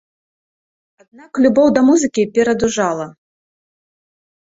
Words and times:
Аднак 1.01 1.31
любоў 1.45 1.67
да 1.75 1.81
музыкі 1.89 2.21
перадужала. 2.39 3.05